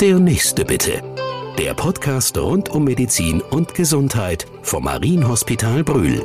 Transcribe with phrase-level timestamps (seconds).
[0.00, 1.02] Der nächste bitte.
[1.56, 6.24] Der Podcast rund um Medizin und Gesundheit vom Marienhospital Brühl.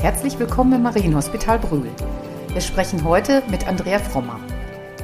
[0.00, 1.90] Herzlich willkommen im Marienhospital Brühl.
[2.52, 4.38] Wir sprechen heute mit Andrea Frommer.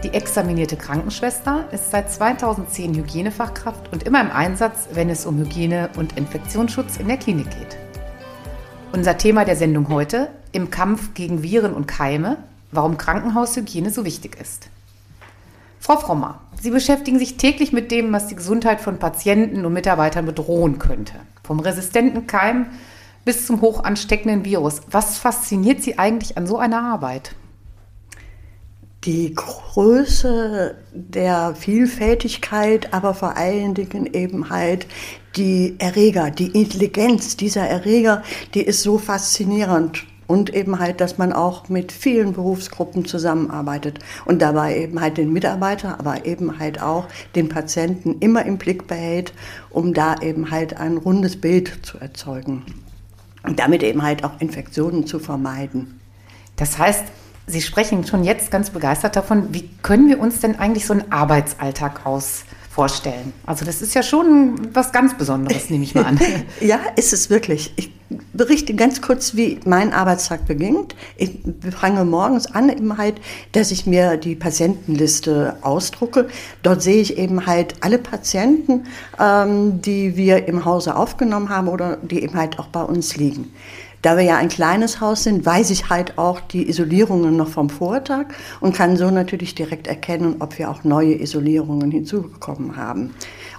[0.05, 5.91] Die examinierte Krankenschwester ist seit 2010 Hygienefachkraft und immer im Einsatz, wenn es um Hygiene
[5.97, 7.77] und Infektionsschutz in der Klinik geht.
[8.93, 12.37] Unser Thema der Sendung heute im Kampf gegen Viren und Keime,
[12.75, 14.69] warum Krankenhaushygiene so wichtig ist.
[15.81, 20.25] Frau Frommer, Sie beschäftigen sich täglich mit dem, was die Gesundheit von Patienten und Mitarbeitern
[20.25, 21.15] bedrohen könnte.
[21.43, 22.67] Vom resistenten Keim
[23.25, 24.81] bis zum hoch ansteckenden Virus.
[24.91, 27.35] Was fasziniert Sie eigentlich an so einer Arbeit?
[29.05, 34.87] die Größe der Vielfältigkeit, aber vor allen Dingen eben halt
[35.37, 38.23] die Erreger, die Intelligenz dieser Erreger,
[38.55, 40.07] die ist so faszinierend.
[40.27, 45.33] Und eben halt, dass man auch mit vielen Berufsgruppen zusammenarbeitet und dabei eben halt den
[45.33, 49.33] Mitarbeiter, aber eben halt auch den Patienten immer im Blick behält,
[49.71, 52.65] um da eben halt ein rundes Bild zu erzeugen.
[53.43, 56.01] Und damit eben halt auch Infektionen zu vermeiden.
[56.57, 57.05] Das heißt,
[57.47, 59.53] Sie sprechen schon jetzt ganz begeistert davon.
[59.53, 62.45] Wie können wir uns denn eigentlich so einen Arbeitsalltag aus
[62.75, 63.33] vorstellen?
[63.47, 66.19] Also das ist ja schon was ganz Besonderes, nehme ich mal an.
[66.61, 67.73] ja, ist es wirklich.
[67.77, 67.93] Ich
[68.33, 70.97] berichte ganz kurz, wie mein Arbeitstag beginnt.
[71.17, 71.39] Ich
[71.79, 73.21] fange morgens an eben halt,
[73.53, 76.27] dass ich mir die Patientenliste ausdrucke.
[76.65, 78.87] Dort sehe ich eben halt alle Patienten,
[79.21, 83.53] ähm, die wir im Hause aufgenommen haben oder die eben halt auch bei uns liegen.
[84.05, 87.71] Da wir ja ein kleines Haus sind, weiß ich halt auch die Isolierungen noch vom
[87.71, 88.27] Vortag
[88.61, 93.15] und kann so natürlich direkt erkennen, ob wir auch neue Isolierungen hinzugekommen haben.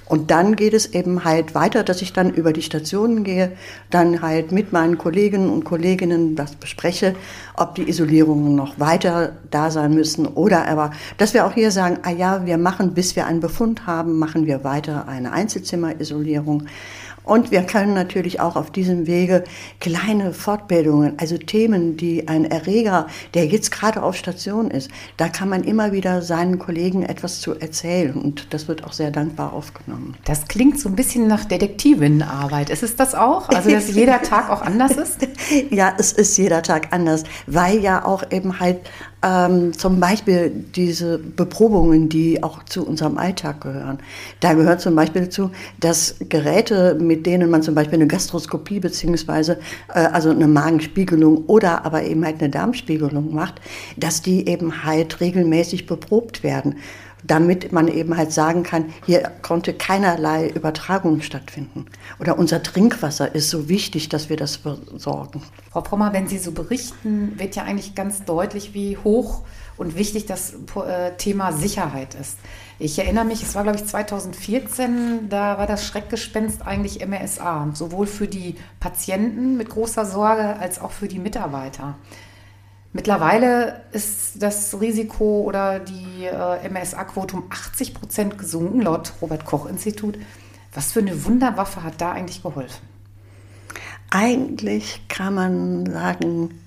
[0.06, 3.54] Und dann geht es eben halt weiter, dass ich dann über die Stationen gehe,
[3.90, 7.16] dann halt mit meinen Kolleginnen und Kolleginnen das bespreche,
[7.58, 11.98] ob die Isolierungen noch weiter da sein müssen oder aber, dass wir auch hier sagen,
[12.04, 16.68] ah ja, wir machen, bis wir einen Befund haben, machen wir weiter eine Einzelzimmerisolierung.
[17.25, 19.44] Und wir können natürlich auch auf diesem Wege
[19.80, 25.50] kleine Fortbildungen, also Themen, die ein Erreger, der jetzt gerade auf Station ist, da kann
[25.50, 30.16] man immer wieder seinen Kollegen etwas zu erzählen und das wird auch sehr dankbar aufgenommen.
[30.25, 32.69] Das klingt so ein bisschen nach Detektivinnenarbeit.
[32.69, 33.50] Ist es das auch?
[33.50, 35.28] Also, dass jeder Tag auch anders ist?
[35.72, 38.80] ja, es ist jeder Tag anders, weil ja auch eben halt
[39.25, 43.97] ähm, zum Beispiel diese Beprobungen, die auch zu unserem Alltag gehören.
[44.40, 45.50] Da gehört zum Beispiel dazu,
[45.80, 49.58] dass Geräte, mit denen man zum Beispiel eine Gastroskopie beziehungsweise
[49.94, 53.56] äh, also eine Magenspiegelung oder aber eben halt eine Darmspiegelung macht,
[53.97, 56.75] dass die eben halt regelmäßig beprobt werden
[57.28, 61.86] damit man eben halt sagen kann, hier konnte keinerlei Übertragung stattfinden.
[62.19, 65.41] Oder unser Trinkwasser ist so wichtig, dass wir das versorgen.
[65.72, 69.41] Frau Pommer, wenn Sie so berichten, wird ja eigentlich ganz deutlich, wie hoch
[69.78, 72.38] und wichtig das äh, Thema Sicherheit ist.
[72.80, 78.07] Ich erinnere mich, es war glaube ich 2014, da war das Schreckgespenst eigentlich MRSA, sowohl
[78.07, 81.96] für die Patienten mit großer Sorge als auch für die Mitarbeiter.
[82.95, 90.17] Mittlerweile ist das Risiko oder die äh, MSA-Quote um 80 Prozent gesunken, laut Robert-Koch-Institut.
[90.73, 92.88] Was für eine Wunderwaffe hat da eigentlich geholfen?
[94.11, 96.57] Eigentlich kann man sagen,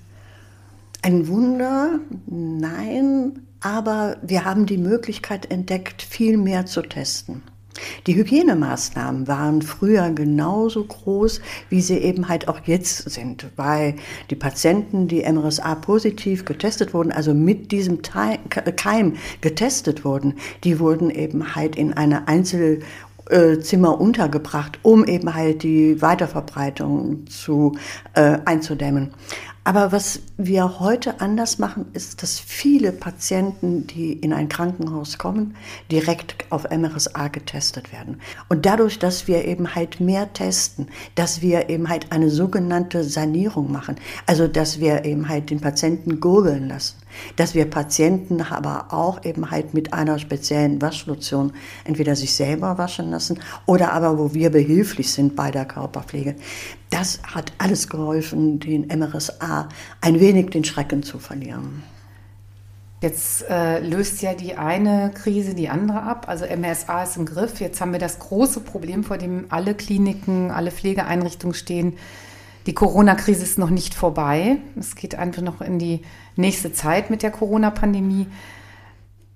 [1.01, 1.97] ein Wunder,
[2.27, 7.41] nein, aber wir haben die Möglichkeit entdeckt, viel mehr zu testen.
[8.07, 13.95] Die Hygienemaßnahmen waren früher genauso groß, wie sie eben halt auch jetzt sind, weil
[14.29, 21.09] die Patienten, die MRSA positiv getestet wurden, also mit diesem Keim getestet wurden, die wurden
[21.09, 22.81] eben halt in eine Einzel-
[23.61, 27.77] Zimmer untergebracht, um eben halt die Weiterverbreitung zu
[28.15, 29.11] äh, einzudämmen.
[29.69, 35.55] Aber was wir heute anders machen, ist, dass viele Patienten, die in ein Krankenhaus kommen,
[35.91, 38.19] direkt auf MRSA getestet werden.
[38.47, 43.71] Und dadurch, dass wir eben halt mehr testen, dass wir eben halt eine sogenannte Sanierung
[43.71, 46.95] machen, also dass wir eben halt den Patienten gurgeln lassen,
[47.35, 51.53] dass wir Patienten aber auch eben halt mit einer speziellen Waschlotion
[51.83, 56.35] entweder sich selber waschen lassen oder aber wo wir behilflich sind bei der Körperpflege.
[56.89, 59.69] Das hat alles geholfen, den MRSA
[60.01, 61.83] ein wenig den Schrecken zu verlieren.
[63.01, 66.25] Jetzt äh, löst ja die eine Krise die andere ab.
[66.27, 67.61] Also MRSA ist im Griff.
[67.61, 71.93] Jetzt haben wir das große Problem, vor dem alle Kliniken, alle Pflegeeinrichtungen stehen.
[72.65, 74.57] Die Corona-Krise ist noch nicht vorbei.
[74.77, 76.01] Es geht einfach noch in die
[76.35, 78.27] nächste Zeit mit der Corona-Pandemie.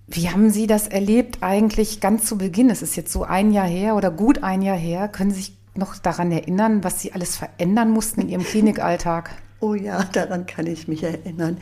[0.07, 2.69] Wie haben Sie das erlebt eigentlich ganz zu Beginn?
[2.69, 5.07] Es ist jetzt so ein Jahr her oder gut ein Jahr her.
[5.07, 9.31] Können Sie sich noch daran erinnern, was Sie alles verändern mussten in Ihrem Klinikalltag?
[9.59, 11.57] Oh ja, daran kann ich mich erinnern,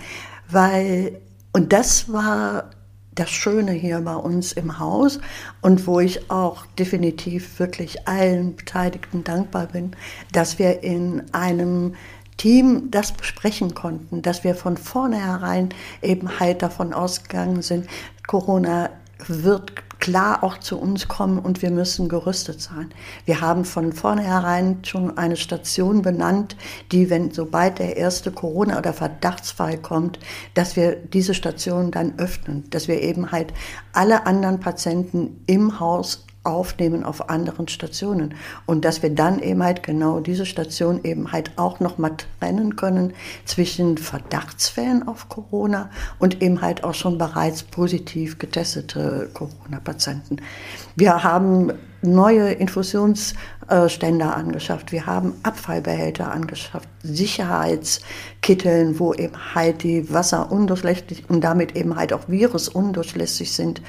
[0.49, 1.21] weil
[1.53, 2.69] Und das war
[3.13, 5.19] das Schöne hier bei uns im Haus
[5.61, 9.95] und wo ich auch definitiv wirklich allen Beteiligten dankbar bin,
[10.31, 11.95] dass wir in einem
[12.37, 15.69] Team das besprechen konnten, dass wir von vornherein
[16.01, 17.87] eben halt davon ausgegangen sind,
[18.25, 18.89] Corona
[19.27, 22.89] wird klar auch zu uns kommen und wir müssen gerüstet sein.
[23.23, 26.57] Wir haben von vornherein schon eine Station benannt,
[26.91, 30.19] die, wenn sobald der erste Corona- oder Verdachtsfall kommt,
[30.55, 33.53] dass wir diese Station dann öffnen, dass wir eben halt
[33.93, 38.33] alle anderen Patienten im Haus aufnehmen auf anderen Stationen
[38.65, 42.75] und dass wir dann eben halt genau diese Station eben halt auch noch mal trennen
[42.75, 43.13] können
[43.45, 50.37] zwischen Verdachtsfällen auf Corona und eben halt auch schon bereits positiv getestete Corona-Patienten.
[50.95, 52.49] Wir haben neue
[53.71, 61.75] Infusionsständer angeschafft, wir haben Abfallbehälter angeschafft, Sicherheitskitteln, wo eben halt die Wasser undurchlässig und damit
[61.75, 63.81] eben halt auch Virus undurchlässig sind.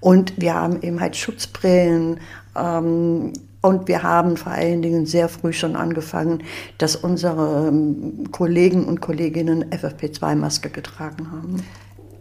[0.00, 2.20] Und wir haben eben halt Schutzbrillen,
[2.56, 3.32] ähm,
[3.62, 6.42] und wir haben vor allen Dingen sehr früh schon angefangen,
[6.78, 11.62] dass unsere ähm, Kollegen und Kolleginnen FFP2-Maske getragen haben.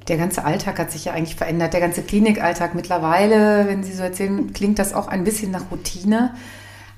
[0.10, 1.72] Der ganze Alltag hat sich ja eigentlich verändert.
[1.72, 6.34] Der ganze Klinikalltag mittlerweile, wenn Sie so erzählen, klingt das auch ein bisschen nach Routine.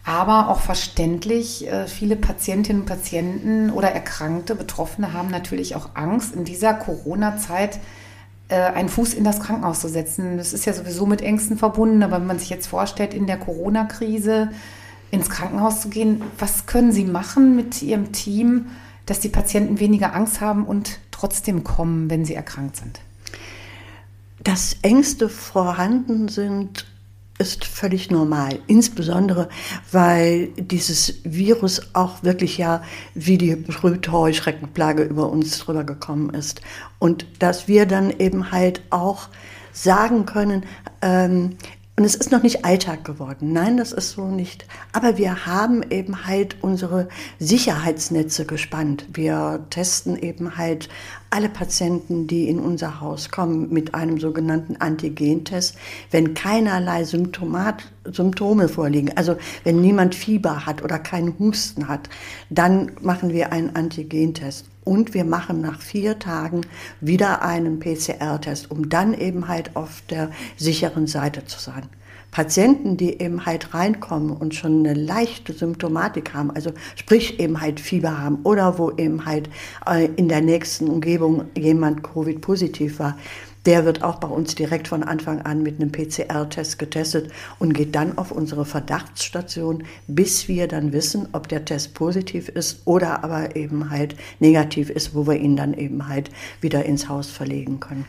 [0.03, 6.35] Aber auch verständlich, äh, viele Patientinnen und Patienten oder Erkrankte, Betroffene haben natürlich auch Angst,
[6.35, 7.79] in dieser Corona-Zeit
[8.51, 10.37] äh, einen Fuß in das Krankenhaus zu setzen.
[10.37, 13.37] Das ist ja sowieso mit Ängsten verbunden, aber wenn man sich jetzt vorstellt, in der
[13.37, 14.49] Corona-Krise
[15.11, 18.67] ins Krankenhaus zu gehen, was können Sie machen mit Ihrem Team,
[19.05, 23.01] dass die Patienten weniger Angst haben und trotzdem kommen, wenn sie erkrankt sind?
[24.43, 26.85] Dass Ängste vorhanden sind,
[27.41, 28.59] ist völlig normal.
[28.67, 29.49] Insbesondere,
[29.91, 32.83] weil dieses Virus auch wirklich ja
[33.15, 36.61] wie die berühmte Heuschreckenplage über uns drüber gekommen ist.
[36.99, 39.29] Und dass wir dann eben halt auch
[39.73, 40.63] sagen können,
[41.01, 41.57] ähm,
[41.97, 43.51] und es ist noch nicht Alltag geworden.
[43.51, 44.65] Nein, das ist so nicht.
[44.93, 49.05] Aber wir haben eben halt unsere Sicherheitsnetze gespannt.
[49.13, 50.87] Wir testen eben halt
[51.29, 55.75] alle Patienten, die in unser Haus kommen, mit einem sogenannten Antigentest,
[56.11, 59.15] wenn keinerlei Symptomat, Symptome vorliegen.
[59.15, 62.09] Also wenn niemand Fieber hat oder keinen Husten hat,
[62.49, 64.70] dann machen wir einen Antigentest.
[64.83, 66.61] Und wir machen nach vier Tagen
[67.01, 71.87] wieder einen PCR-Test, um dann eben halt auf der sicheren Seite zu sein.
[72.31, 77.81] Patienten, die eben halt reinkommen und schon eine leichte Symptomatik haben, also sprich eben halt
[77.81, 79.49] Fieber haben oder wo eben halt
[79.85, 83.17] äh, in der nächsten Umgebung jemand Covid-positiv war,
[83.65, 87.95] der wird auch bei uns direkt von Anfang an mit einem PCR-Test getestet und geht
[87.95, 93.55] dann auf unsere Verdachtsstation, bis wir dann wissen, ob der Test positiv ist oder aber
[93.55, 98.05] eben halt negativ ist, wo wir ihn dann eben halt wieder ins Haus verlegen können.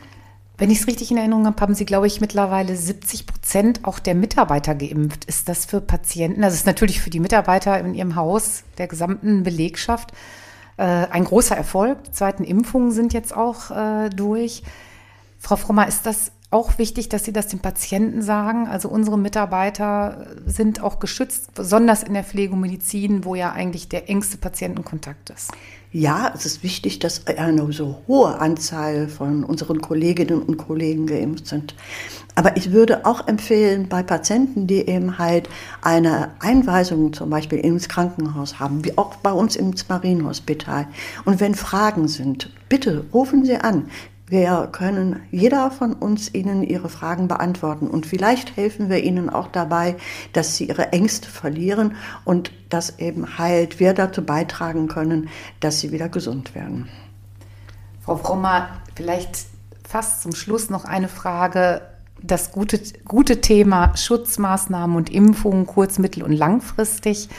[0.57, 3.97] Wenn ich es richtig in Erinnerung habe, haben Sie, glaube ich, mittlerweile 70 Prozent auch
[3.99, 5.25] der Mitarbeiter geimpft.
[5.25, 9.43] Ist das für Patienten, das ist natürlich für die Mitarbeiter in Ihrem Haus, der gesamten
[9.43, 10.13] Belegschaft,
[10.77, 12.03] äh, ein großer Erfolg.
[12.05, 14.63] Die zweiten Impfungen sind jetzt auch äh, durch.
[15.43, 18.67] Frau Frommer, ist das auch wichtig, dass Sie das den Patienten sagen?
[18.67, 24.37] Also unsere Mitarbeiter sind auch geschützt, besonders in der Pflegemedizin, wo ja eigentlich der engste
[24.37, 25.51] Patientenkontakt ist.
[25.91, 31.47] Ja, es ist wichtig, dass eine so hohe Anzahl von unseren Kolleginnen und Kollegen geimpft
[31.47, 31.75] sind.
[32.35, 35.49] Aber ich würde auch empfehlen, bei Patienten, die eben halt
[35.81, 40.87] eine Einweisung zum Beispiel ins Krankenhaus haben, wie auch bei uns im Marienhospital,
[41.25, 43.89] und wenn Fragen sind, bitte rufen Sie an.
[44.33, 49.45] Wir können jeder von uns Ihnen Ihre Fragen beantworten und vielleicht helfen wir Ihnen auch
[49.45, 49.95] dabei,
[50.33, 55.91] dass Sie Ihre Ängste verlieren und dass eben halt wir dazu beitragen können, dass Sie
[55.91, 56.89] wieder gesund werden.
[58.01, 59.45] Frau Frommer, vielleicht
[59.87, 61.83] fast zum Schluss noch eine Frage.
[62.19, 67.29] Das gute, gute Thema Schutzmaßnahmen und Impfungen kurz-, mittel- und langfristig.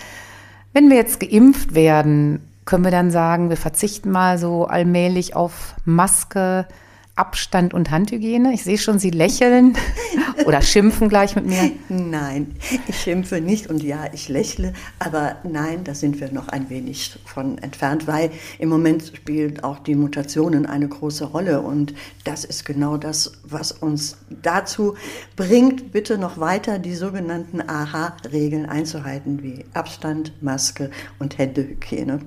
[0.72, 5.74] Wenn wir jetzt geimpft werden, können wir dann sagen, wir verzichten mal so allmählich auf
[5.84, 6.68] Maske,
[7.16, 8.52] Abstand und Handhygiene?
[8.52, 9.76] Ich sehe schon, Sie lächeln
[10.46, 11.70] oder schimpfen gleich mit mir.
[11.88, 12.56] Nein,
[12.88, 17.18] ich schimpfe nicht und ja, ich lächle, aber nein, da sind wir noch ein wenig
[17.24, 21.94] von entfernt, weil im Moment spielen auch die Mutationen eine große Rolle und
[22.24, 24.94] das ist genau das, was uns dazu
[25.36, 32.20] bringt, bitte noch weiter die sogenannten AHA-Regeln einzuhalten, wie Abstand, Maske und Händehygiene.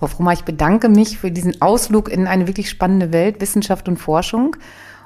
[0.00, 3.98] Frau Frommer, ich bedanke mich für diesen Ausflug in eine wirklich spannende Welt, Wissenschaft und
[3.98, 4.56] Forschung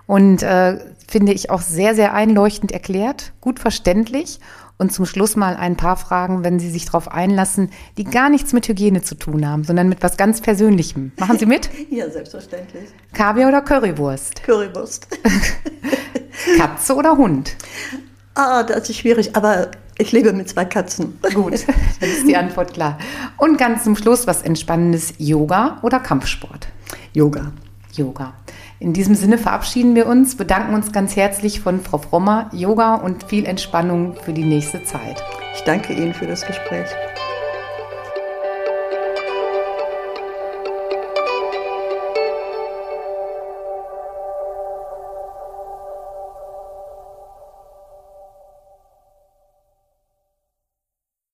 [0.06, 4.38] Und äh, finde ich auch sehr, sehr einleuchtend erklärt, gut verständlich.
[4.78, 8.52] Und zum Schluss mal ein paar Fragen, wenn Sie sich darauf einlassen, die gar nichts
[8.52, 11.10] mit Hygiene zu tun haben, sondern mit was ganz Persönlichem.
[11.18, 11.70] Machen Sie mit?
[11.90, 12.84] ja, selbstverständlich.
[13.12, 14.44] Kaviar oder Currywurst?
[14.44, 15.08] Currywurst.
[16.56, 17.56] Katze oder Hund?
[18.34, 21.18] Ah, das ist schwierig, aber ich lebe mit zwei Katzen.
[21.34, 21.66] Gut,
[22.00, 22.98] dann ist die Antwort klar.
[23.36, 26.68] Und ganz zum Schluss was Entspannendes, Yoga oder Kampfsport?
[27.12, 27.52] Yoga.
[27.92, 28.34] Yoga.
[28.80, 33.22] In diesem Sinne verabschieden wir uns, bedanken uns ganz herzlich von Frau Frommer, Yoga und
[33.22, 35.22] viel Entspannung für die nächste Zeit.
[35.54, 36.88] Ich danke Ihnen für das Gespräch.